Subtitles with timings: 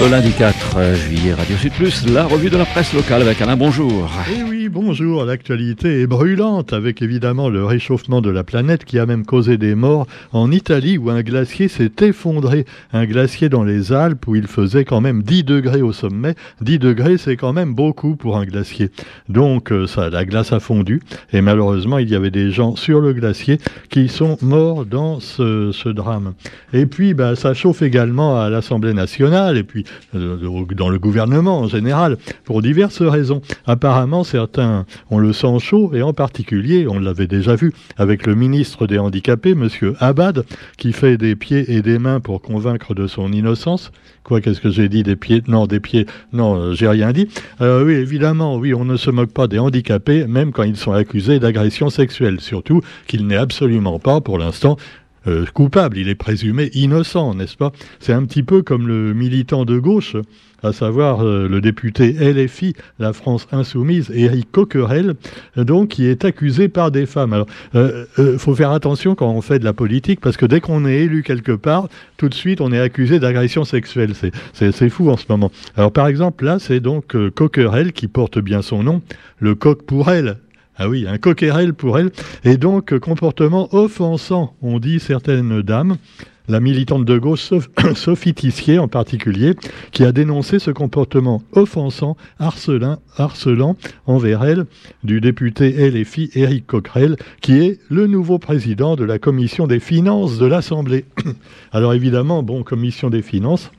[0.00, 3.56] Le lundi 4 juillet, Radio Sud Plus, la revue de la presse locale avec Alain
[3.56, 4.10] Bonjour.
[4.28, 5.24] Et eh oui, bonjour.
[5.24, 9.74] L'actualité est brûlante avec évidemment le réchauffement de la planète qui a même causé des
[9.74, 12.66] morts en Italie où un glacier s'est effondré.
[12.92, 16.34] Un glacier dans les Alpes où il faisait quand même 10 degrés au sommet.
[16.60, 18.90] 10 degrés, c'est quand même beaucoup pour un glacier.
[19.28, 21.00] Donc euh, ça, la glace a fondu
[21.32, 23.58] et malheureusement il y avait des gens sur le glacier
[23.90, 26.34] qui sont morts dans ce, drame.
[26.72, 29.83] Et puis bah, ça chauffe également à l'Assemblée nationale et puis
[30.14, 33.40] euh, dans le gouvernement en général, pour diverses raisons.
[33.66, 38.34] Apparemment, certains ont le sang chaud, et en particulier, on l'avait déjà vu avec le
[38.34, 39.68] ministre des Handicapés, M.
[40.00, 40.44] Abad,
[40.78, 43.92] qui fait des pieds et des mains pour convaincre de son innocence.
[44.22, 46.06] Quoi, qu'est-ce que j'ai dit Des pieds Non, des pieds.
[46.32, 47.28] Non, j'ai rien dit.
[47.60, 50.92] Euh, oui, évidemment, oui, on ne se moque pas des handicapés, même quand ils sont
[50.92, 52.40] accusés d'agression sexuelle.
[52.40, 54.78] Surtout qu'il n'est absolument pas, pour l'instant,
[55.26, 57.72] euh, coupable, il est présumé innocent, n'est-ce pas?
[58.00, 60.16] C'est un petit peu comme le militant de gauche,
[60.62, 65.14] à savoir euh, le député LFI, la France Insoumise, Éric Coquerel,
[65.56, 67.32] donc qui est accusé par des femmes.
[67.32, 68.06] Alors, euh,
[68.38, 71.22] faut faire attention quand on fait de la politique, parce que dès qu'on est élu
[71.22, 74.12] quelque part, tout de suite on est accusé d'agression sexuelle.
[74.52, 75.50] C'est fou en ce moment.
[75.76, 79.02] Alors par exemple, là, c'est donc Coquerel qui porte bien son nom,
[79.38, 80.38] le coq pour elle,
[80.76, 82.10] ah oui, un coquerel pour elle.
[82.44, 85.96] Et donc, comportement offensant, ont dit certaines dames.
[86.46, 87.52] La militante de gauche,
[87.94, 89.54] Sophie Tissier en particulier,
[89.92, 94.66] qui a dénoncé ce comportement offensant, harcelant, harcelant envers elle,
[95.04, 100.38] du député LFI Éric Coquerel, qui est le nouveau président de la commission des finances
[100.38, 101.06] de l'Assemblée.
[101.72, 103.70] Alors évidemment, bon, commission des finances,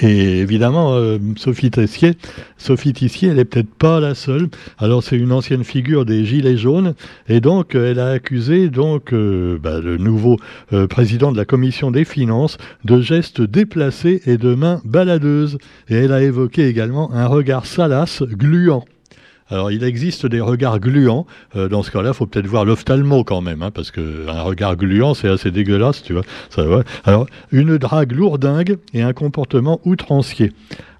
[0.00, 2.14] et évidemment, euh, Sophie Tessier,
[2.58, 4.48] Sophie Tissier, elle est peut-être pas la seule.
[4.78, 6.94] Alors c'est une ancienne figure des Gilets jaunes,
[7.28, 10.38] et donc euh, elle a accusé donc euh, bah, le nouveau
[10.90, 15.58] président de la commission des finances de gestes déplacés et de mains baladeuses.
[15.88, 18.84] Et elle a évoqué également un regard salace, gluant.
[19.48, 21.26] Alors, il existe des regards gluants.
[21.54, 25.14] Euh, dans ce cas-là, faut peut-être voir l'ophtalmo quand même, hein, parce qu'un regard gluant,
[25.14, 26.82] c'est assez dégueulasse, tu vois.
[27.04, 30.52] Alors, une drague lourdingue et un comportement outrancier.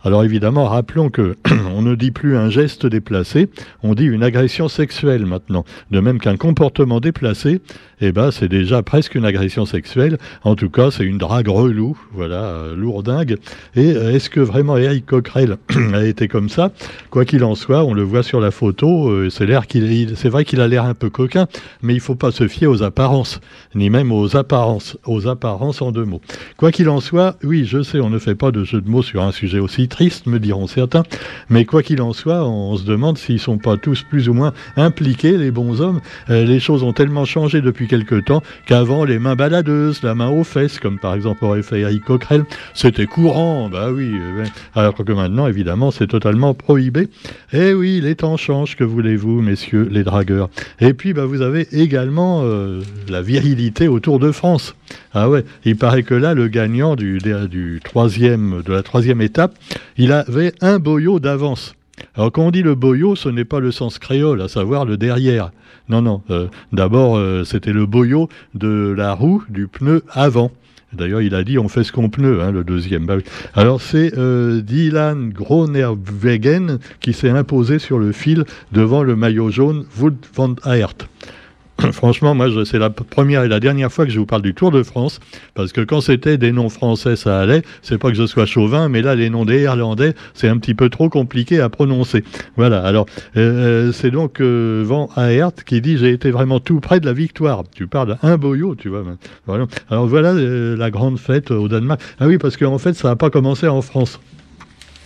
[0.06, 1.34] Alors évidemment, rappelons que
[1.74, 3.48] on ne dit plus un geste déplacé,
[3.82, 5.64] on dit une agression sexuelle maintenant.
[5.90, 7.60] De même qu'un comportement déplacé,
[8.00, 10.18] eh ben c'est déjà presque une agression sexuelle.
[10.44, 13.38] En tout cas, c'est une drague relou, voilà, euh, lourdingue.
[13.74, 15.56] Et euh, est-ce que vraiment Eric Coquerel
[15.94, 16.70] a été comme ça?
[17.10, 19.08] Quoi qu'il en soit, on le voit sur la photo.
[19.08, 21.48] Euh, c'est l'air qu'il, c'est vrai qu'il a l'air un peu coquin,
[21.82, 23.40] mais il faut pas se fier aux apparences,
[23.74, 26.20] ni même aux apparences, aux apparences en deux mots.
[26.58, 29.02] Quoi qu'il en soit, oui, je sais, on ne fait pas de jeu de mots
[29.02, 31.04] sur un sujet aussi triste, me diront certains,
[31.48, 34.52] mais quoi qu'il en soit, on se demande s'ils sont pas tous plus ou moins
[34.76, 36.02] impliqués, les bons hommes.
[36.28, 40.28] Euh, les choses ont tellement changé depuis quelque temps qu'avant, les mains baladeuses, la main
[40.28, 44.94] aux fesses, comme par exemple aurait fait Eric Coquerel, c'était courant, bah oui, euh, alors
[44.94, 47.08] que maintenant, évidemment, c'est totalement prohibé.
[47.54, 50.50] Eh oui, les temps changent, que voulez-vous, messieurs les dragueurs?
[50.78, 54.74] Et puis, bah, vous avez également euh, la virilité autour de France.
[55.14, 57.18] Ah ouais, il paraît que là, le gagnant du,
[57.50, 59.54] du troisième, de la troisième étape,
[59.96, 61.74] il avait un boyau d'avance.
[62.14, 64.96] Alors quand on dit le boyau, ce n'est pas le sens créole, à savoir le
[64.96, 65.50] derrière.
[65.88, 66.22] Non, non.
[66.30, 70.50] Euh, d'abord, euh, c'était le boyau de la roue du pneu avant.
[70.92, 73.06] D'ailleurs, il a dit on fait ce qu'on pneu, hein, le deuxième.
[73.06, 73.16] Bah
[73.54, 79.84] Alors c'est euh, Dylan Gronerwegen qui s'est imposé sur le fil devant le maillot jaune
[79.98, 81.08] Wood van Aert.
[81.92, 84.70] Franchement, moi, c'est la première et la dernière fois que je vous parle du Tour
[84.70, 85.20] de France,
[85.54, 87.62] parce que quand c'était des noms français, ça allait.
[87.82, 90.74] C'est pas que je sois chauvin, mais là, les noms des Irlandais, c'est un petit
[90.74, 92.24] peu trop compliqué à prononcer.
[92.56, 92.82] Voilà.
[92.82, 93.06] Alors,
[93.36, 97.06] euh, euh, c'est donc euh, Van Aert qui dit j'ai été vraiment tout près de
[97.06, 97.64] la victoire.
[97.74, 99.04] Tu parles d'un boyau, tu vois.
[99.46, 99.66] Voilà.
[99.90, 102.00] Alors voilà la grande fête au Danemark.
[102.18, 104.18] Ah oui, parce qu'en fait, ça n'a pas commencé en France.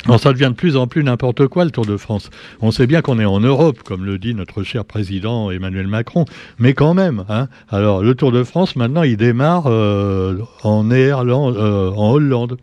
[0.07, 2.31] Alors ça devient de plus en plus n'importe quoi le Tour de France.
[2.63, 6.25] On sait bien qu'on est en Europe, comme le dit notre cher président Emmanuel Macron,
[6.59, 7.25] mais quand même.
[7.29, 7.49] Hein.
[7.69, 12.57] Alors le Tour de France maintenant il démarre euh, euh, en Hollande.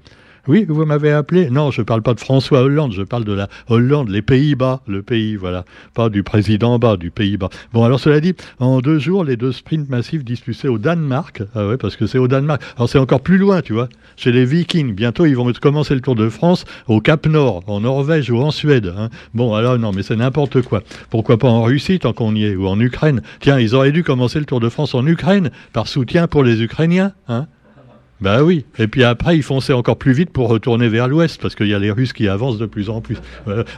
[0.48, 1.50] Oui, vous m'avez appelé.
[1.50, 4.82] Non, je ne parle pas de François Hollande, je parle de la Hollande, les Pays-Bas,
[4.88, 5.66] le pays, voilà.
[5.94, 7.50] Pas du président bas, du Pays-Bas.
[7.74, 11.44] Bon, alors cela dit, en deux jours, les deux sprints massifs disputés au Danemark.
[11.54, 12.62] Ah ouais, parce que c'est au Danemark.
[12.78, 13.90] Alors c'est encore plus loin, tu vois.
[14.16, 17.82] Chez les Vikings, bientôt ils vont commencer le Tour de France au Cap Nord, en
[17.82, 18.94] Norvège ou en Suède.
[18.98, 19.10] Hein.
[19.34, 20.82] Bon, alors non, mais c'est n'importe quoi.
[21.10, 24.04] Pourquoi pas en Russie tant qu'on y est, ou en Ukraine Tiens, ils auraient dû
[24.04, 27.12] commencer le Tour de France en Ukraine par soutien pour les Ukrainiens.
[27.28, 27.48] Hein
[28.20, 28.66] Bah oui.
[28.80, 31.74] Et puis après, ils fonçaient encore plus vite pour retourner vers l'ouest, parce qu'il y
[31.74, 33.18] a les Russes qui avancent de plus en plus.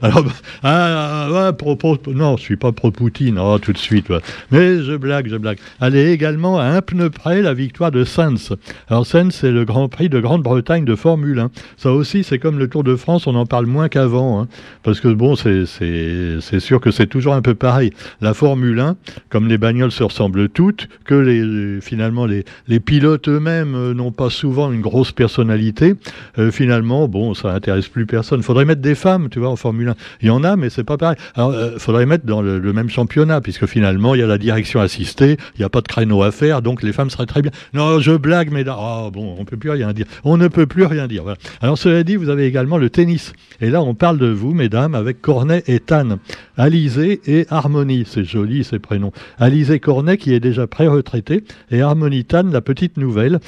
[0.01, 0.23] alors,
[0.63, 4.07] ah, ah, propos, non, je suis pas pro-Poutine, oh, tout de suite.
[4.51, 5.59] Mais je blague, je blague.
[5.81, 8.53] Allez, également à un pneu près, la victoire de Sens.
[8.87, 11.51] Alors Sens, c'est le Grand Prix de Grande-Bretagne de Formule 1.
[11.75, 14.47] Ça aussi, c'est comme le Tour de France, on en parle moins qu'avant, hein.
[14.83, 17.91] parce que bon, c'est sûr que c'est toujours un peu pareil.
[18.21, 18.95] La Formule 1,
[19.29, 24.28] comme les bagnoles se ressemblent toutes, que finalement les, les pilotes eux-mêmes euh, n'ont pas
[24.29, 25.95] souvent une grosse personnalité,
[26.37, 28.39] euh, finalement, bon, ça intéresse plus personne.
[28.39, 29.95] Il faudrait mettre des femmes, tu vois, en Formule 1.
[30.21, 31.17] Il y en a, mais c'est pas pareil.
[31.35, 34.37] Alors, il euh, faudrait mettre dans le, même championnat, puisque finalement, il y a la
[34.37, 37.41] direction assistée, il n'y a pas de créneau à faire, donc les femmes seraient très
[37.41, 37.51] bien.
[37.73, 40.05] Non, je blague, mais oh, bon, on peut plus rien dire.
[40.23, 41.23] On ne peut plus rien dire.
[41.61, 43.33] Alors, cela dit, vous avez également le tennis.
[43.61, 46.17] Et là, on parle de vous, mesdames, avec Cornet et Tan.
[46.57, 49.11] Alizé et Harmonie, c'est joli ces prénoms.
[49.37, 53.39] Alizé Cornet, qui est déjà pré-retraité, et Harmonie Tan, la petite nouvelle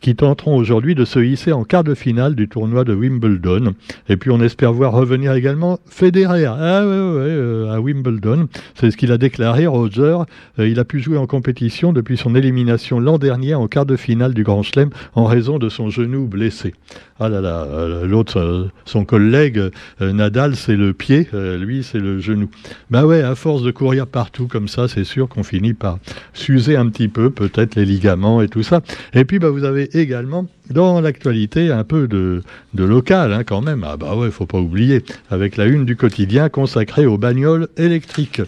[0.00, 3.74] qui tenteront aujourd'hui de se hisser en quart de finale du tournoi de Wimbledon.
[4.08, 8.48] Et puis on espère voir revenir également Federer ah, euh, à Wimbledon.
[8.74, 10.18] C'est ce qu'il a déclaré, Roger.
[10.58, 13.96] Euh, il a pu jouer en compétition depuis son élimination l'an dernier en quart de
[13.96, 16.74] finale du Grand Chelem en raison de son genou blessé.
[17.18, 19.60] Ah là là, euh, l'autre, son collègue
[20.00, 22.48] Nadal, c'est le pied, lui, c'est le genou.
[22.90, 25.98] Bah ouais, à force de courir partout comme ça, c'est sûr qu'on finit par
[26.32, 28.80] s'user un petit peu, peut-être les ligaments et tout ça.
[29.14, 32.42] Et puis, bah, vous avez également dans l'actualité un peu de,
[32.74, 33.84] de local hein, quand même.
[33.86, 38.42] Ah bah ouais, faut pas oublier, avec la une du quotidien consacrée aux bagnoles électriques.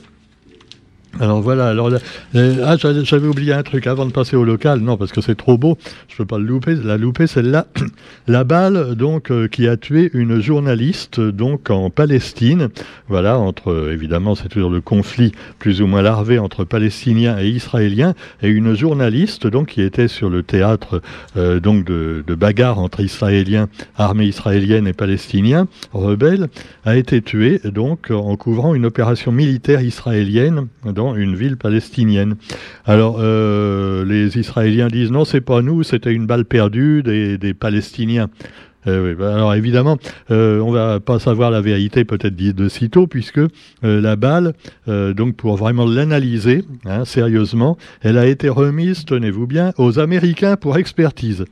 [1.20, 1.90] Alors voilà, alors
[2.34, 5.58] ah, j'avais oublié un truc avant de passer au local, non parce que c'est trop
[5.58, 5.76] beau,
[6.08, 7.66] je peux pas le louper, la louper celle-là.
[8.28, 12.68] La balle donc euh, qui a tué une journaliste donc en Palestine,
[13.08, 18.14] voilà entre évidemment c'est toujours le conflit plus ou moins larvé entre Palestiniens et Israéliens.
[18.42, 21.02] Et une journaliste donc qui était sur le théâtre
[21.36, 26.48] euh, donc de, de bagarre entre Israéliens, armée israélienne et Palestiniens rebelles
[26.84, 30.68] a été tuée donc en couvrant une opération militaire israélienne
[31.16, 32.36] une ville palestinienne.
[32.84, 38.28] Alors, euh, les Israéliens disent non, c'est pas nous, c'était une balle perdue des, Palestiniens.
[38.88, 39.96] Euh, bah, alors évidemment,
[40.30, 43.40] euh, on va pas savoir la vérité peut-être de sitôt, puisque
[43.82, 44.54] la balle,
[44.86, 50.78] donc pour vraiment l'analyser hein, sérieusement, elle a été remise, tenez-vous bien, aux Américains pour
[50.78, 51.44] expertise.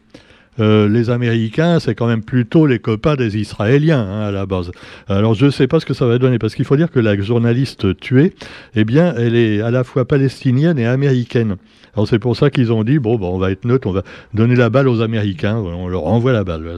[0.60, 4.70] Euh, les Américains, c'est quand même plutôt les copains des Israéliens hein, à la base.
[5.08, 7.00] Alors je ne sais pas ce que ça va donner, parce qu'il faut dire que
[7.00, 8.34] la journaliste tuée,
[8.74, 11.56] eh bien, elle est à la fois palestinienne et américaine.
[11.94, 14.02] Alors c'est pour ça qu'ils ont dit bon, on va être neutre, on va
[14.32, 16.76] donner la balle aux Américains, on leur envoie la balle,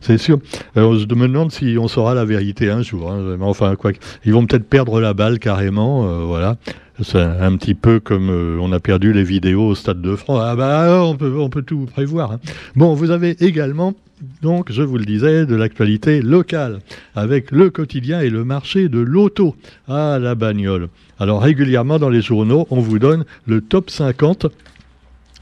[0.00, 0.38] c'est sûr.
[0.76, 3.10] Alors je me demande si on saura la vérité un jour.
[3.10, 3.92] Hein, enfin, quoi,
[4.24, 6.56] ils vont peut-être perdre la balle carrément, euh, voilà.
[7.02, 10.40] C'est un petit peu comme euh, on a perdu les vidéos au Stade de France.
[10.42, 12.32] Ah bah on peut, tout prévoir.
[12.32, 12.40] Hein.
[12.76, 13.94] Bon, vous avez également
[14.42, 16.80] donc, je vous le disais, de l'actualité locale,
[17.14, 19.56] avec le quotidien et le marché de l'auto
[19.88, 20.90] à la bagnole.
[21.18, 24.46] Alors, régulièrement dans les journaux, on vous donne le top 50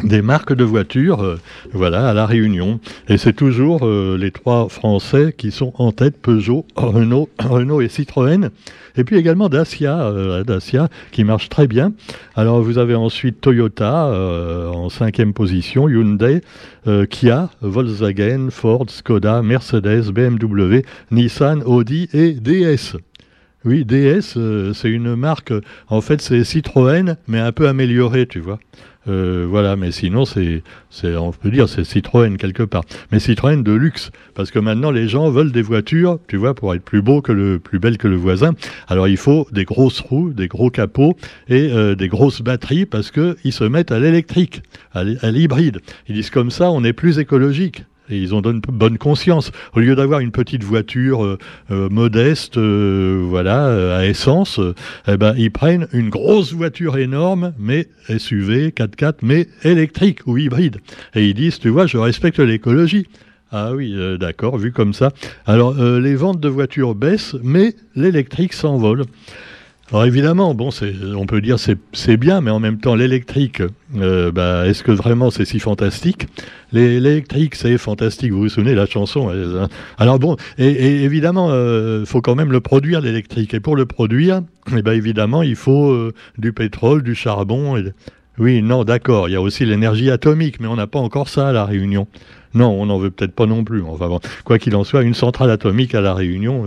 [0.04, 1.38] des marques de voitures, euh,
[1.72, 2.80] voilà, à la Réunion.
[3.08, 7.88] Et c'est toujours euh, les trois Français qui sont en tête Peugeot, Renault, Renault et
[7.88, 8.50] Citroën.
[8.96, 11.92] Et puis également Dacia, euh, Dacia qui marche très bien.
[12.36, 14.06] Alors vous avez ensuite Toyota
[14.72, 16.42] en cinquième position, Hyundai,
[17.10, 22.96] Kia, Volkswagen, Ford, Skoda, Mercedes, BMW, Nissan, Audi et DS.
[23.64, 24.38] Oui, DS,
[24.72, 25.52] c'est une marque,
[25.88, 28.58] en fait c'est Citroën, mais un peu améliorée, tu vois.
[29.06, 30.62] Euh, voilà, mais sinon, c'est,
[31.04, 32.82] on peut dire, c'est Citroën quelque part.
[33.12, 36.75] Mais Citroën de luxe, parce que maintenant, les gens veulent des voitures, tu vois, pour
[36.75, 38.52] être plus beau que le, plus belle que le voisin.
[38.88, 41.16] Alors, il faut des grosses roues, des gros capots
[41.49, 45.80] et euh, des grosses batteries, parce qu'ils se mettent à l'électrique, à l'hybride.
[46.08, 49.52] Ils disent comme ça, on est plus écologique ils ont donné bonne conscience.
[49.74, 51.38] Au lieu d'avoir une petite voiture euh,
[51.70, 54.60] euh, modeste, euh, voilà, à essence,
[55.06, 60.78] eh ben, ils prennent une grosse voiture énorme, mais SUV, 4x4, mais électrique ou hybride.
[61.14, 63.06] Et ils disent, tu vois, je respecte l'écologie.
[63.50, 65.10] Ah oui, d'accord, vu comme ça.
[65.46, 69.04] Alors, les ventes de voitures baissent, mais l'électrique s'envole.
[69.90, 70.68] Alors évidemment, bon,
[71.16, 73.62] on peut dire c'est bien, mais en même temps, l'électrique,
[73.97, 76.26] euh, bah, est-ce que vraiment c'est si fantastique?
[76.73, 78.33] L'électrique, c'est fantastique.
[78.33, 79.68] Vous vous souvenez la chanson hein.
[79.97, 83.54] Alors bon, et, évidemment, il euh, faut quand même le produire l'électrique.
[83.54, 84.42] Et pour le produire,
[84.76, 87.83] eh ben évidemment, il faut euh, du pétrole, du charbon.
[88.38, 89.30] Oui, non, d'accord.
[89.30, 92.07] Il y a aussi l'énergie atomique, mais on n'a pas encore ça à la Réunion.
[92.55, 93.83] Non, on n'en veut peut-être pas non plus.
[93.83, 94.09] Enfin
[94.45, 96.64] quoi qu'il en soit, une centrale atomique à la Réunion,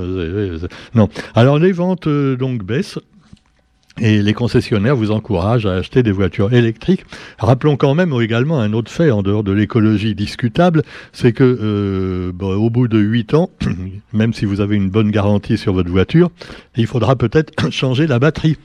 [0.96, 1.10] non.
[1.36, 3.00] Alors les ventes donc baissent.
[4.00, 7.06] Et les concessionnaires vous encouragent à acheter des voitures électriques.
[7.38, 12.32] Rappelons quand même également un autre fait en dehors de l'écologie discutable, c'est que euh,
[12.40, 13.50] au bout de 8 ans,
[14.14, 16.32] même si vous avez une bonne garantie sur votre voiture,
[16.78, 18.58] il faudra peut-être changer la batterie.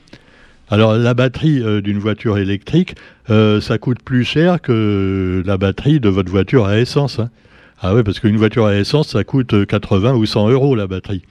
[0.69, 2.95] Alors la batterie euh, d'une voiture électrique,
[3.29, 7.19] euh, ça coûte plus cher que la batterie de votre voiture à essence.
[7.19, 7.29] Hein.
[7.79, 11.21] Ah oui, parce qu'une voiture à essence, ça coûte 80 ou 100 euros la batterie.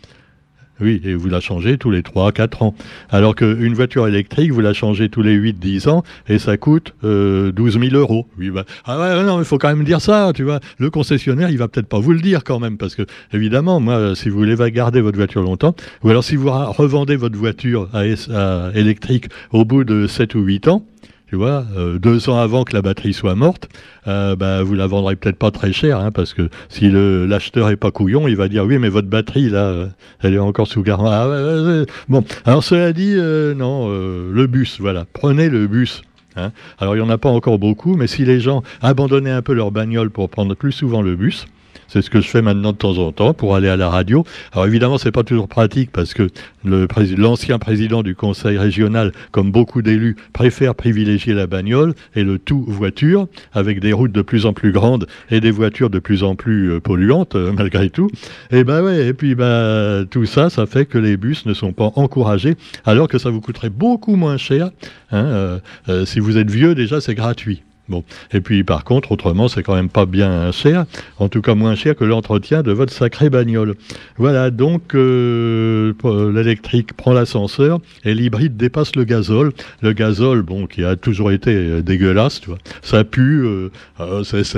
[0.81, 2.75] Oui, et vous la changez tous les 3, 4 ans.
[3.11, 6.95] Alors qu'une voiture électrique, vous la changez tous les 8, 10 ans et ça coûte
[7.03, 8.27] euh, 12 000 euros.
[8.39, 10.61] Oui, bah, ah ouais, non, il faut quand même dire ça, tu vois.
[10.79, 13.03] Le concessionnaire, il va peut-être pas vous le dire quand même, parce que,
[13.33, 17.39] évidemment, moi, si vous voulez garder votre voiture longtemps, ou alors si vous revendez votre
[17.39, 18.01] voiture à,
[18.35, 20.85] à électrique au bout de 7 ou 8 ans,
[21.27, 23.69] tu vois, euh, deux ans avant que la batterie soit morte,
[24.07, 27.77] euh, bah, vous la vendrez peut-être pas très cher, hein, parce que si l'acheteur est
[27.77, 29.89] pas couillon, il va dire oui, mais votre batterie là,
[30.23, 31.11] elle est encore sous garantie.
[31.13, 36.03] Ah, bon, alors cela dit, euh, non, le bus, voilà, prenez le bus.
[36.37, 36.53] Hein.
[36.79, 39.55] Alors il y en a pas encore beaucoup, mais si les gens abandonnaient un peu
[39.55, 41.47] leur bagnole pour prendre plus souvent le bus,
[41.89, 44.25] c'est ce que je fais maintenant de temps en temps pour aller à la radio.
[44.53, 46.29] Alors évidemment, c'est pas toujours pratique parce que
[46.65, 52.65] l'ancien président du conseil régional, comme beaucoup d'élus, préfère privilégier la bagnole et le tout
[52.67, 56.35] voiture, avec des routes de plus en plus grandes et des voitures de plus en
[56.35, 58.11] plus euh, polluantes, euh, malgré tout.
[58.51, 61.73] Et ben ouais, et puis bah tout ça, ça fait que les bus ne sont
[61.73, 64.71] pas encouragés, alors que ça vous coûterait beaucoup moins cher.
[65.11, 67.63] Hein, euh, si vous êtes vieux, déjà, c'est gratuit.
[67.89, 68.03] Bon.
[68.33, 70.87] Et puis par contre, autrement, c'est quand même pas bien cher,
[71.19, 73.75] en tout cas moins cher que l'entretien de votre sacré bagnole.
[74.19, 75.93] Voilà, donc euh,
[76.33, 79.53] l'électrique prend l'ascenseur et l'hybride dépasse le gazole.
[79.83, 84.23] Le gazole, bon, qui a toujours été euh, dégueulasse, tu vois, ça pue, euh, euh
[84.25, 84.57] c'est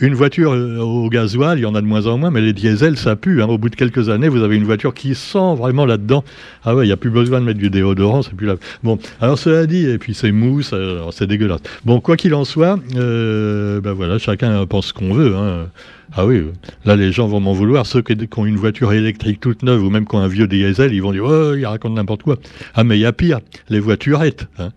[0.00, 2.96] une voiture au gasoil, il y en a de moins en moins, mais les diesels,
[2.96, 3.42] ça pue.
[3.42, 3.46] Hein.
[3.46, 6.24] Au bout de quelques années, vous avez une voiture qui sent vraiment là-dedans.
[6.64, 8.56] Ah ouais, il n'y a plus besoin de mettre du déodorant, c'est plus là.
[8.82, 10.74] Bon, alors cela dit, et puis c'est mousse,
[11.12, 11.60] c'est dégueulasse.
[11.84, 15.36] Bon, quoi qu'il en soit, ben voilà, chacun pense ce qu'on veut.
[15.36, 15.68] Hein.
[16.14, 16.42] Ah oui,
[16.84, 17.86] là les gens vont m'en vouloir.
[17.86, 20.92] Ceux qui, ont une voiture électrique toute neuve ou même qui ont un vieux diesel,
[20.92, 22.36] ils vont dire oh, il raconte n'importe quoi.
[22.74, 24.46] Ah mais il y a pire, les voiturettes.
[24.58, 24.70] Hein.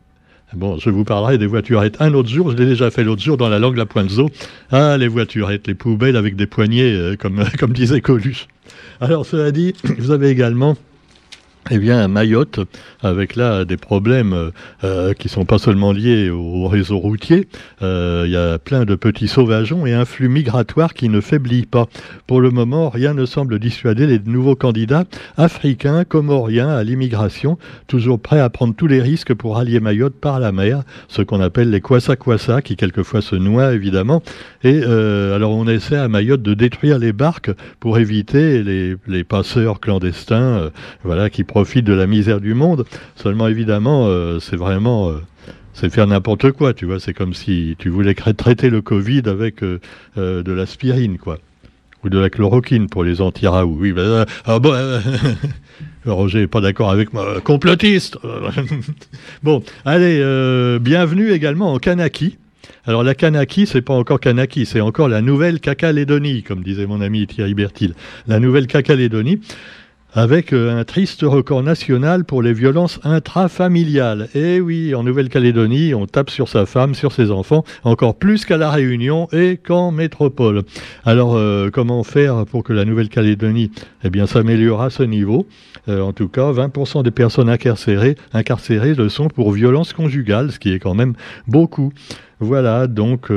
[0.56, 2.52] Bon, je vous parlerai des voiturettes un autre jour.
[2.52, 4.30] Je l'ai déjà fait l'autre jour dans la langue La Pointe Zoo.
[4.72, 8.48] Ah, les voiturettes, les poubelles avec des poignées, euh, comme, comme disait Coluche.
[9.02, 10.78] Alors, cela dit, vous avez également
[11.72, 12.60] eh bien, Mayotte,
[13.02, 14.52] avec là des problèmes
[14.84, 17.48] euh, qui sont pas seulement liés au, réseau routier,
[17.82, 21.66] euh, il y a plein de petits sauvageons et un flux migratoire qui ne faiblit
[21.66, 21.88] pas.
[22.28, 25.06] Pour le moment, rien ne semble dissuader les nouveaux candidats
[25.38, 27.58] africains, comoriens à l'immigration,
[27.88, 31.42] toujours prêts à prendre tous les risques pour allier Mayotte par la mer, ce qu'on
[31.42, 34.22] appelle les kwasa-kwasa, qui quelquefois se noient évidemment.
[34.64, 39.24] Et euh, alors on essaie à Mayotte de détruire les barques pour éviter les, les
[39.24, 40.70] passeurs clandestins, euh,
[41.04, 42.84] voilà, qui profite de la misère du monde.
[43.16, 45.22] Seulement, évidemment, euh, c'est vraiment euh,
[45.74, 47.00] c'est faire n'importe quoi, tu vois.
[47.00, 49.80] C'est comme si tu voulais traiter le Covid avec euh,
[50.18, 51.40] de l'aspirine, quoi.
[52.04, 53.78] Ou de la chloroquine pour les anti-raoult.
[53.80, 54.74] Oui, ben, ah bon,
[56.06, 57.40] Roger n'est pas d'accord avec moi.
[57.40, 58.18] Complotiste
[59.44, 60.20] Bon, allez,
[60.82, 62.38] bienvenue également en Kanaki.
[62.86, 67.00] Alors la Kanaki, c'est pas encore Kanaki, c'est encore la nouvelle Cacalédonie, comme disait mon
[67.00, 67.94] ami Thierry Bertil.
[68.28, 69.40] La nouvelle Cacalédonie
[70.16, 74.30] avec euh, un triste record national pour les violences intrafamiliales.
[74.34, 78.46] Et eh oui, en Nouvelle-Calédonie, on tape sur sa femme, sur ses enfants, encore plus
[78.46, 80.64] qu'à la Réunion et qu'en métropole.
[81.04, 83.72] Alors, euh, comment faire pour que la Nouvelle-Calédonie
[84.04, 85.48] eh bien, s'améliore à ce niveau?
[85.90, 90.60] Euh, En tout cas, 20% des personnes incarcérées, incarcérées le sont pour violences conjugales, ce
[90.60, 91.14] qui est quand même
[91.48, 91.92] beaucoup.
[92.40, 93.32] Voilà, donc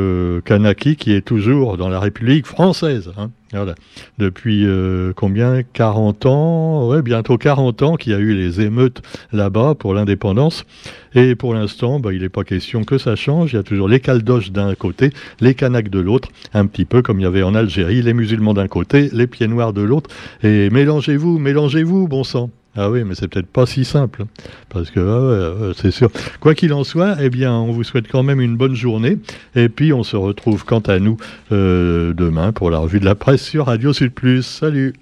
[0.44, 3.12] Kanaki qui est toujours dans la République française.
[3.16, 3.30] Hein.
[3.52, 3.74] Voilà.
[4.18, 5.62] Depuis euh, combien?
[5.62, 9.00] 40 ans, ouais, bientôt 40 ans qu'il y a eu les émeutes
[9.32, 10.66] là-bas pour l'indépendance.
[11.14, 13.52] Et pour l'instant, bah, il n'est pas question que ça change.
[13.52, 17.00] Il y a toujours les caldoches d'un côté, les Kanaks de l'autre, un petit peu
[17.00, 20.10] comme il y avait en Algérie, les musulmans d'un côté, les pieds noirs de l'autre.
[20.42, 22.50] Et mélangez-vous, mélangez-vous, bon sang.
[22.80, 24.26] Ah oui, mais c'est peut-être pas si simple,
[24.68, 26.12] parce que ah c'est sûr.
[26.38, 29.18] Quoi qu'il en soit, eh bien, on vous souhaite quand même une bonne journée,
[29.56, 31.16] et puis on se retrouve quant à nous
[31.50, 34.44] euh, demain pour la revue de la presse sur Radio Sud Plus.
[34.44, 34.92] Salut